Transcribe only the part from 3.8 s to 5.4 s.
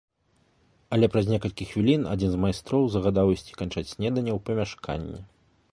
снеданне ў памяшканне.